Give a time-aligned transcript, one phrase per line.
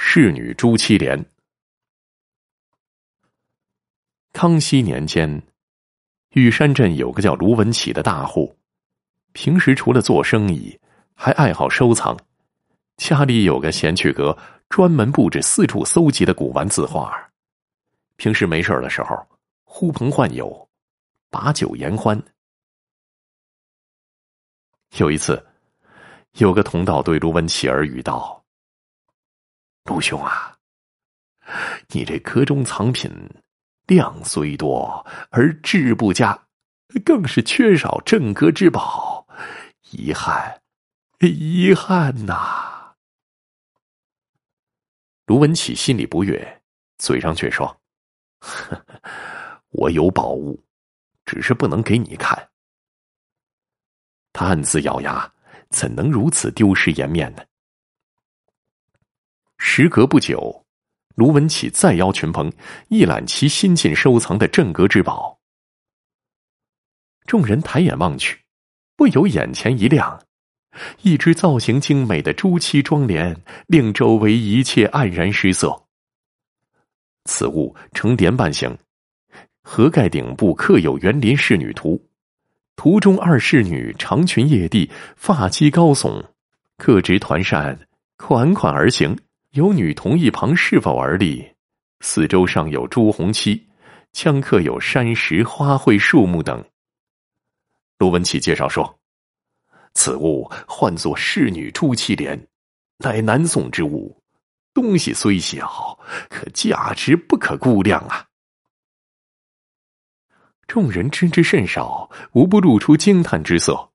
[0.00, 1.22] 侍女朱七莲。
[4.32, 5.42] 康熙年间，
[6.30, 8.56] 玉山镇有个叫卢文启的大户，
[9.32, 10.78] 平时除了做生意，
[11.14, 12.16] 还爱好收藏。
[12.96, 14.38] 家里有个闲趣阁，
[14.68, 17.12] 专门布置四处搜集的古玩字画。
[18.14, 19.16] 平时没事的时候，
[19.64, 20.68] 呼朋唤友，
[21.28, 22.22] 把酒言欢。
[24.96, 25.44] 有一次，
[26.34, 28.42] 有个同道对卢文启耳语道
[29.88, 30.54] ：“卢兄啊，
[31.88, 33.10] 你这阁中藏品
[33.86, 36.46] 量虽多，而质不佳，
[37.06, 39.26] 更是缺少镇阁之宝，
[39.92, 40.60] 遗憾，
[41.20, 42.94] 遗憾呐！”
[45.24, 46.62] 卢文启心里不悦，
[46.98, 47.80] 嘴上却说
[49.72, 50.62] ：“我有宝物，
[51.24, 52.50] 只是不能给你看。”
[54.34, 55.32] 他暗自咬牙，
[55.70, 57.42] 怎能如此丢失颜面呢？
[59.58, 60.64] 时隔不久，
[61.16, 62.50] 卢文启再邀群朋
[62.88, 65.38] 一览其新近收藏的镇阁之宝。
[67.26, 68.38] 众人抬眼望去，
[68.96, 70.22] 不由眼前一亮，
[71.02, 73.36] 一只造型精美的朱漆妆帘，
[73.66, 75.84] 令周围一切黯然失色。
[77.24, 78.78] 此物呈莲瓣形，
[79.62, 82.00] 盒盖顶部刻有园林仕女图。
[82.76, 86.24] 图中二侍女长裙曳地，发髻高耸，
[86.76, 87.78] 各执团扇，
[88.16, 89.18] 款款而行。
[89.58, 91.44] 有女童一旁侍否而立，
[91.98, 93.68] 四周上有朱红漆，
[94.12, 96.64] 墙刻有山石、花卉、树木等。
[97.98, 99.00] 卢文启介绍说
[99.94, 102.40] ：“此物唤作侍女朱漆莲，
[102.98, 104.22] 乃南宋之物，
[104.72, 105.98] 东西虽小，
[106.30, 108.24] 可价值不可估量啊。”
[110.68, 113.90] 众人知之甚少，无不露出惊叹之色。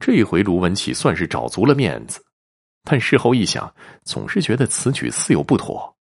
[0.00, 2.24] 这回卢文启算是找足了面子，
[2.90, 5.96] 但事后一想，总是觉得此举似有不妥。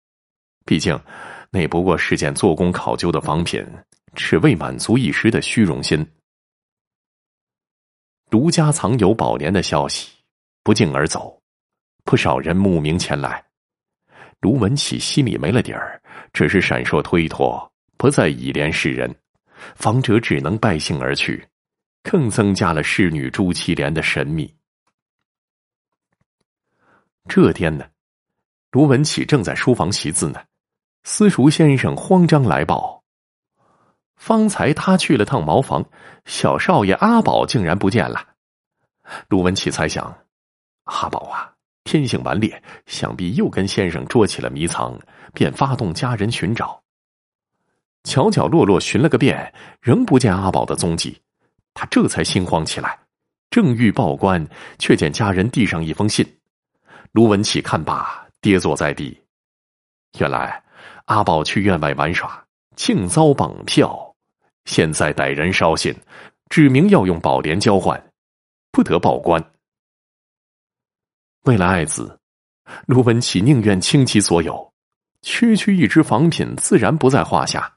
[0.66, 1.00] 毕竟，
[1.52, 3.64] 那不过是件做工考究的仿品，
[4.16, 6.04] 只为满足一时的虚荣心。
[8.32, 10.10] 卢家藏有宝莲的消息
[10.64, 11.40] 不胫而走，
[12.06, 13.46] 不少人慕名前来。
[14.42, 16.02] 卢文启心里没了底儿，
[16.34, 19.16] 只是闪烁推脱，不再以莲示人。
[19.76, 21.48] 房者只能败兴而去，
[22.02, 24.52] 更增加了侍女朱七莲的神秘。
[27.30, 27.86] 这天呢，
[28.72, 30.42] 卢文启正在书房习字呢，
[31.04, 33.04] 私塾先生慌张来报：
[34.16, 35.86] 方才他去了趟茅房，
[36.26, 38.30] 小少爷阿宝竟然不见了。
[39.28, 40.26] 卢文启猜想，
[40.86, 41.54] 阿宝啊，
[41.84, 45.00] 天性顽劣，想必又跟先生捉起了迷藏，
[45.32, 46.82] 便发动家人寻找。
[48.04, 51.22] 角角落落寻了个遍，仍不见阿宝的踪迹，
[51.76, 52.98] 他这才心慌起来，
[53.52, 54.48] 正欲报官，
[54.80, 56.39] 却见家人递上一封信。
[57.12, 59.20] 卢文启看罢，跌坐在地。
[60.20, 60.64] 原来
[61.06, 62.44] 阿宝去院外玩耍，
[62.76, 64.16] 竟遭绑票，
[64.66, 65.96] 现在歹人捎信，
[66.50, 68.12] 指明要用宝莲交换，
[68.72, 69.44] 不得报官。
[71.44, 72.20] 为了爱子，
[72.86, 74.74] 卢文启宁愿倾其所有，
[75.22, 77.76] 区区一只仿品，自然不在话下。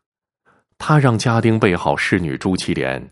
[0.78, 3.10] 他让家丁备好侍女朱七莲，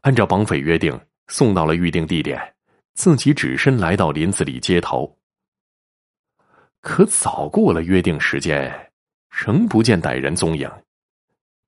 [0.00, 2.54] 按照绑匪约定送到了预定地点，
[2.94, 5.16] 自己只身来到林子里接头。
[6.82, 8.92] 可早过了约定时间，
[9.30, 10.70] 仍不见歹人踪影。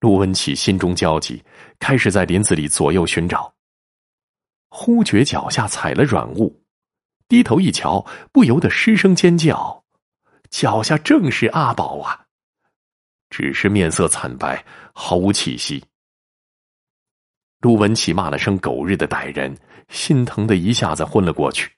[0.00, 1.42] 陆文启心中焦急，
[1.78, 3.54] 开始在林子里左右寻找。
[4.68, 6.60] 忽觉脚下踩了软物，
[7.28, 9.84] 低头一瞧，不由得失声尖叫
[10.50, 12.26] ：“脚下正是阿宝啊！”
[13.30, 15.82] 只是面色惨白，毫无气息。
[17.60, 19.56] 陆文启骂了声“狗日的歹人”，
[19.88, 21.70] 心疼的一下子昏了过去。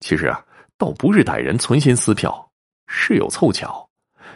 [0.00, 0.44] 其实啊，
[0.78, 2.50] 倒不是歹人存心撕票，
[2.86, 3.86] 事有凑巧，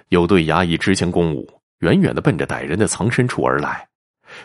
[0.09, 1.49] 有对衙役执行公务，
[1.79, 3.89] 远远的奔着歹人的藏身处而来。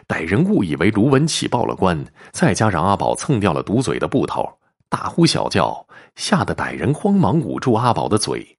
[0.08, 4.48] 歹人误以为卢文启报了官，再加上阿宝蹭掉了堵嘴的布头，
[4.88, 8.58] 大呼小叫，吓得歹人慌忙捂住阿宝的嘴，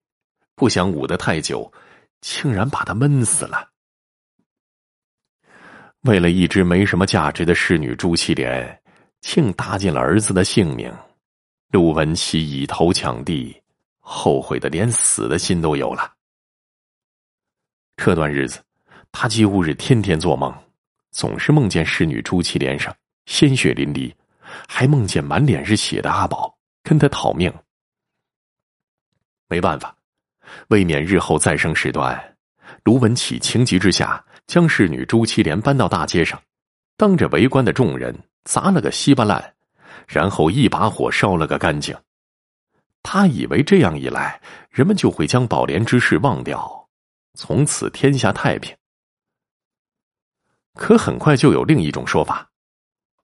[0.55, 1.73] 不想捂得太久。
[2.21, 3.69] 竟然把他闷死了！
[6.01, 8.83] 为了一只没什么价值的侍女朱七莲，
[9.21, 10.93] 竟搭进了儿子的性命，
[11.71, 13.61] 陆文启以头抢地，
[13.99, 16.13] 后悔的连死的心都有了。
[17.97, 18.65] 这段日子，
[19.13, 20.55] 他几乎是天天做梦，
[21.11, 22.95] 总是梦见侍女朱七莲上
[23.27, 24.15] 鲜血淋漓，
[24.67, 27.53] 还梦见满脸是血的阿宝跟他讨命。
[29.49, 29.95] 没办法。
[30.69, 32.37] 为免日后再生事端，
[32.85, 36.41] 卢文启情急之下，将侍女朱七莲搬到大街上，
[36.97, 39.55] 当着围观的众人砸了个稀巴烂，
[40.09, 41.97] 然后一把火烧了个干净。
[43.03, 44.41] 他以为这样一来，
[44.71, 46.89] 人们就会将宝莲之事忘掉，
[47.35, 48.75] 从此天下太平。
[50.75, 52.51] 可很快就有另一种说法：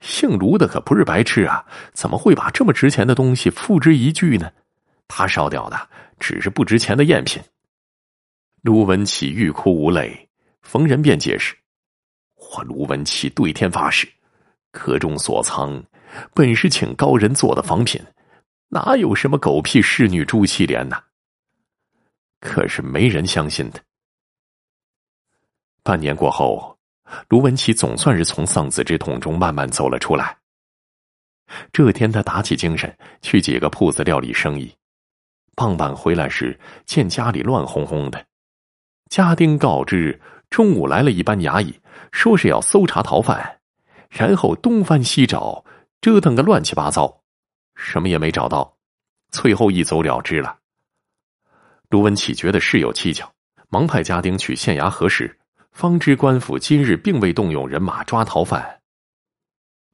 [0.00, 4.50] 姓卢的可不是白痴啊，怎么会把这么值钱的东西付之一炬呢？
[5.08, 5.88] 他烧掉的
[6.18, 7.42] 只是不值钱的赝品。
[8.62, 10.28] 卢文启欲哭无泪，
[10.62, 11.54] 逢人便解释
[12.34, 14.10] ：“我卢文启对天发誓，
[14.70, 15.82] 壳中所藏
[16.32, 18.00] 本是请高人做的仿品。”
[18.68, 21.00] 哪有什么狗屁侍女朱祁连呢？
[22.40, 23.80] 可是没人相信他。
[25.84, 26.76] 半年过后，
[27.28, 30.36] 卢文琪总算是从丧子之痛中慢慢走了出来。
[31.72, 34.74] 这天，他打起精神去几个铺子料理生意。
[35.54, 38.26] 傍晚回来时，见家里乱哄哄的。
[39.08, 40.20] 家丁告知，
[40.50, 41.78] 中午来了一班衙役，
[42.10, 43.60] 说是要搜查逃犯，
[44.08, 45.64] 然后东翻西找，
[46.04, 47.22] 折腾个乱七八糟。
[47.76, 48.76] 什么也没找到，
[49.30, 50.58] 最后一走了之了。
[51.88, 53.26] 卢文启觉得事有蹊跷，
[53.70, 55.34] 忙派家丁去县衙核实，
[55.72, 58.82] 方知官府今日并未动用人马抓逃犯。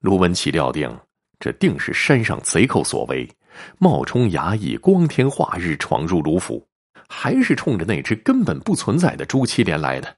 [0.01, 0.99] 卢文启料定，
[1.39, 3.31] 这定是山上贼寇所为，
[3.79, 6.67] 冒充衙役，光天化日闯入卢府，
[7.09, 10.17] 还是冲着那只根本不存在的朱七连来的。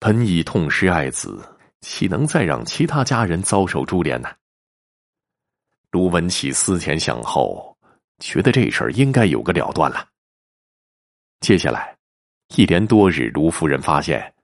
[0.00, 1.55] 本已痛失爱子，
[1.88, 4.28] 岂能再让其他家人遭受株连呢？
[5.92, 7.78] 卢文启思前想后，
[8.18, 10.04] 觉得这事儿应该有个了断了。
[11.38, 11.96] 接下来，
[12.56, 14.34] 一连多日，卢夫人发现，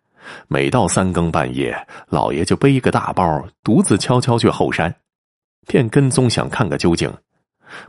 [0.47, 4.95] 每到三更半夜，老爷就背一个大包，独自悄悄去后山，
[5.67, 7.13] 便跟踪想看个究竟。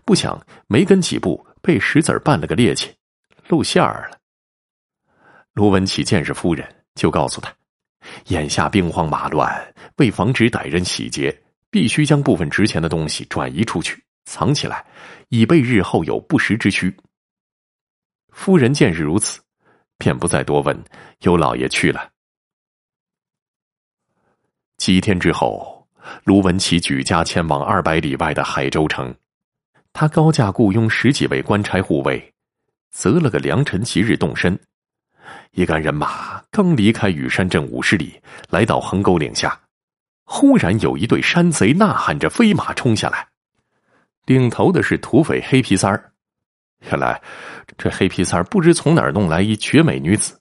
[0.04, 2.92] 不想没跟几步，被石子绊了个趔趄，
[3.48, 4.18] 露馅儿了。
[5.54, 7.54] 卢文启见是夫人，就告诉他，
[8.28, 11.38] 眼下兵荒马乱，为防止歹人洗劫。
[11.70, 14.86] 必须将部分值钱的东西转移出去，藏起来，
[15.30, 16.96] 以备日后有不时之需。
[18.30, 19.42] 夫人见是如此，
[19.98, 20.84] 便不再多问，
[21.22, 22.12] 由老爷去了。
[24.78, 25.88] 几天之后，
[26.26, 29.12] 卢文启举家迁往二百里外的海州城，
[29.94, 32.32] 他高价雇佣十几位官差护卫，
[32.92, 34.60] 择了个良辰吉日动身。
[35.52, 38.20] 一干人马刚离开雨山镇五十里，
[38.50, 39.60] 来到横沟岭下。
[40.26, 43.28] 忽然有一队山贼呐喊着飞马冲下来，
[44.26, 46.12] 领头的是土匪黑皮三儿。
[46.90, 47.22] 原来
[47.78, 50.40] 这黑皮三儿不知从哪儿弄来一绝美女子，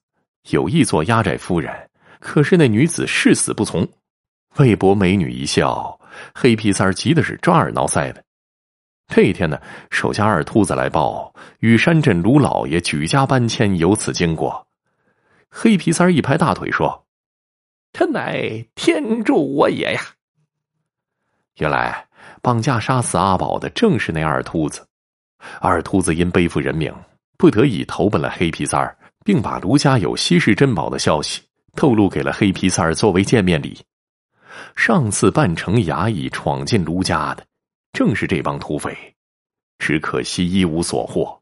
[0.50, 1.72] 有意做压寨夫人。
[2.20, 3.86] 可是那女子誓死不从，
[4.56, 5.98] 为博美女一笑，
[6.34, 8.22] 黑皮三儿急的是抓耳挠腮的。
[9.08, 9.60] 这一天呢，
[9.90, 14.66] 手下二秃子来报，雨山镇卢老爷举家搬迁，由此经过。
[15.54, 17.06] 黑皮三儿一拍大腿说。
[17.92, 20.00] 他乃天助我也呀！
[21.56, 22.08] 原来
[22.40, 24.86] 绑架杀死阿宝的正是那二秃子。
[25.60, 26.90] 二秃子因背负人命，
[27.36, 28.96] 不得已投奔了黑皮三儿，
[29.26, 31.42] 并把卢家有稀世珍宝的消息
[31.76, 33.78] 透露给了黑皮三儿作为见面礼。
[34.74, 37.44] 上次扮成衙役闯进卢家的，
[37.92, 38.96] 正是这帮土匪，
[39.78, 41.41] 只可惜一无所获。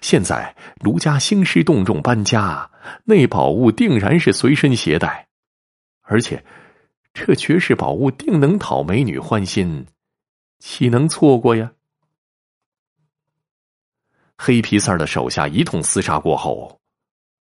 [0.00, 2.70] 现在卢家兴师动众搬家，
[3.04, 5.28] 那宝物定然是随身携带。
[6.02, 6.44] 而且，
[7.12, 9.86] 这绝世宝物定能讨美女欢心，
[10.58, 11.72] 岂能错过呀？
[14.36, 16.80] 黑皮三儿的手下一通厮杀过后，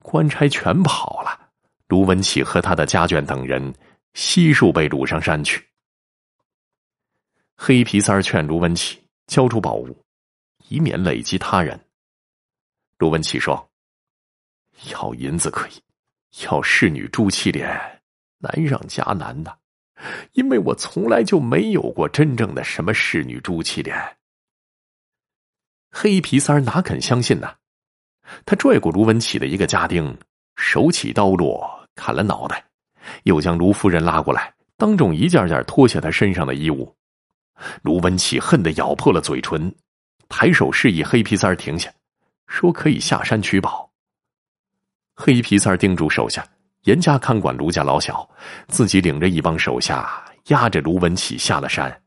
[0.02, 1.50] 官差全跑了，
[1.88, 3.74] 卢文启和他的家眷等人
[4.14, 5.64] 悉数被掳上山去。
[7.56, 10.04] 黑皮三儿劝卢文启交出宝物，
[10.70, 11.80] 以免累及他人。
[12.98, 13.70] 卢文启说
[14.92, 18.02] ：“要银子可以，要侍女朱祁连。”
[18.40, 19.56] 难上加难呐，
[20.34, 24.18] 因为我从来就没有过真正的什么侍女朱祁连。
[25.90, 27.56] 黑皮三哪肯相信呢？
[28.46, 30.16] 他拽过卢文启的一个家丁，
[30.56, 32.64] 手起刀落，砍了脑袋，
[33.24, 36.96] 又将卢夫人拉过来，当众一件件脱下他身上的衣物。
[37.82, 39.74] 卢文启恨得咬破了嘴唇，
[40.30, 41.92] 抬手示意黑皮三停下，
[42.48, 43.90] 说可以下山取宝。
[45.16, 46.44] 黑皮三儿叮嘱手下。
[46.84, 48.30] 严加看管卢家老小，
[48.70, 52.02] 自己领着一帮手下，押着卢文启下了山。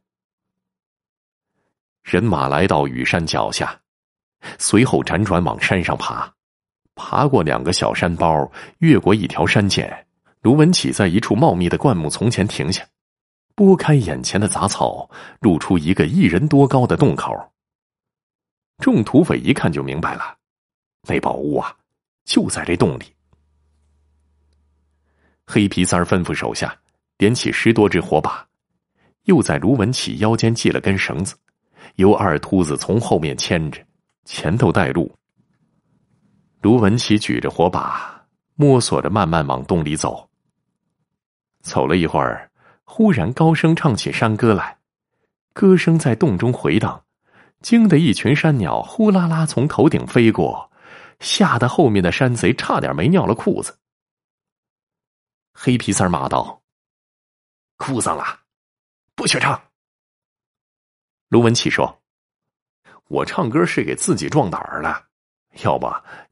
[2.02, 3.78] 人马来到雨山脚下，
[4.58, 6.32] 随后辗转往山上爬，
[6.94, 10.06] 爬过两个小山包，越过一条山涧，
[10.40, 12.82] 卢文启在一处茂密的灌木丛前停下，
[13.54, 17.52] 拨开眼前的杂草，露出一个一人多高的洞口。
[18.80, 20.38] 众土匪一看就明白了，
[21.06, 21.76] 那宝物啊，
[22.24, 23.04] 就在这洞里。
[25.46, 26.74] 黑皮三儿吩咐手下
[27.18, 28.46] 点起十多只火把，
[29.24, 31.36] 又在卢文启腰间系了根绳子，
[31.96, 33.84] 由二秃子从后面牵着，
[34.24, 35.14] 前头带路。
[36.62, 40.28] 卢文琪举着火把，摸索着慢慢往洞里走。
[41.62, 42.50] 走了一会儿，
[42.84, 44.78] 忽然高声唱起山歌来，
[45.52, 47.04] 歌声在洞中回荡，
[47.60, 50.70] 惊得一群山鸟呼啦啦从头顶飞过，
[51.20, 53.78] 吓得后面的山贼差点没尿了裤子。
[55.52, 56.62] 黑皮三骂道
[57.76, 58.40] ：“哭丧了，
[59.14, 59.62] 不许唱！”
[61.28, 62.02] 卢文启说
[63.08, 65.06] ：“我唱歌是给自己壮胆儿的，
[65.62, 65.86] 要不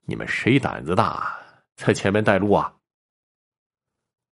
[0.07, 1.39] 你们谁胆子大，
[1.77, 2.75] 在前面带路啊？”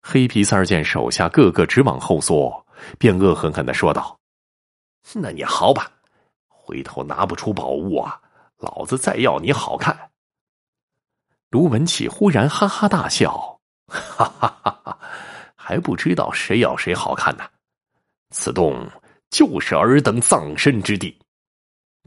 [0.01, 2.65] 黑皮三见手下个个直往后缩，
[2.97, 4.19] 便恶狠狠的说道
[5.13, 5.91] ：“那你好吧，
[6.69, 8.21] 回头拿不出宝物啊，
[8.57, 10.11] 老子再要你好看！”
[11.49, 13.59] 卢文启忽然哈哈大笑
[13.89, 14.99] ：“哈哈哈哈，
[15.55, 17.43] 还不知道谁要谁好看呢？
[18.29, 18.87] 此洞……”
[19.31, 21.15] 就是尔等葬身之地。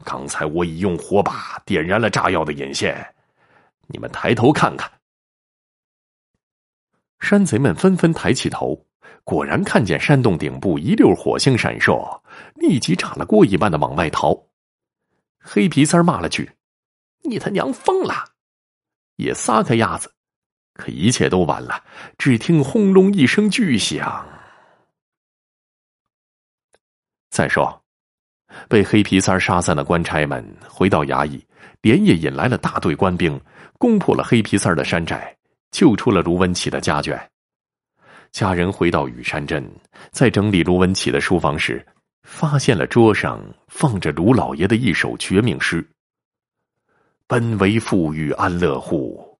[0.03, 3.15] 刚才我已用火把点燃了炸药的引线，
[3.87, 4.91] 你们抬头看看。
[7.21, 8.85] 山贼们纷纷抬起头，
[9.23, 12.21] 果然看见山洞顶部一溜火星闪烁，
[12.55, 14.37] 立即炸了锅一般的往外逃。
[15.43, 16.49] 黑皮三骂了句
[17.29, 18.29] ：“你他娘疯了！”
[19.17, 20.11] 也撒开鸭子，
[20.73, 21.83] 可一切都晚了。
[22.17, 24.25] 只听轰隆一声巨响。
[27.29, 27.83] 再说，
[28.69, 31.45] 被黑皮三杀散的官差们回到衙役，
[31.81, 33.39] 连夜引来了大队官兵，
[33.77, 35.35] 攻破了黑皮三的山寨，
[35.71, 37.19] 救出了卢文启的家眷。
[38.31, 39.63] 家人回到雨山镇，
[40.11, 41.85] 在整理卢文启的书房时，
[42.23, 45.87] 发现了桌上放着卢老爷的一首绝命诗
[47.27, 49.37] ：“本为富裕安乐户，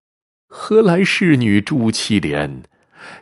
[0.48, 2.64] 何来仕女朱祁连？”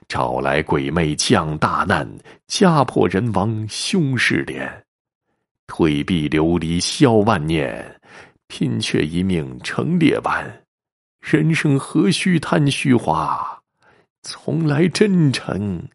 [0.08, 2.08] 招来鬼魅降大难，
[2.46, 4.86] 家破人亡凶事连。
[5.66, 8.00] 退避流离消万念，
[8.48, 10.66] 拼却一命成列丸。
[11.20, 13.60] 人生何须贪虚华，
[14.22, 15.88] 从来真诚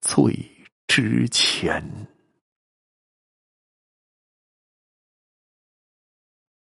[0.00, 0.32] 最
[0.86, 1.82] 值钱。